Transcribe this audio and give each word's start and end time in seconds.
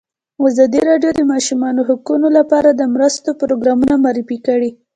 ازادي 0.49 0.81
راډیو 0.89 1.11
د 1.15 1.17
د 1.19 1.21
ماشومانو 1.31 1.81
حقونه 1.89 2.27
لپاره 2.37 2.69
د 2.73 2.81
مرستو 2.93 3.29
پروګرامونه 3.41 3.93
معرفي 4.03 4.37
کړي. 4.47 4.71